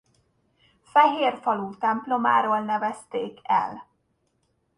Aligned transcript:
Fehér 0.83 1.37
falú 1.41 1.77
templomáról 1.77 2.59
nevezték 2.59 3.39
el. 3.43 3.87